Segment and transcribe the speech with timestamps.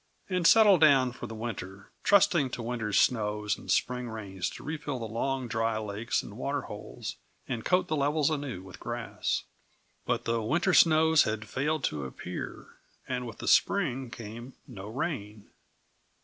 [0.31, 4.97] and settled down for the winter, trusting to winter snows and spring rains to refill
[4.97, 9.43] the long dry lakes and waterholes, and coat the levels anew with grass.
[10.07, 12.77] But the winter snows had failed to appear,
[13.07, 15.51] and with the spring came no rain.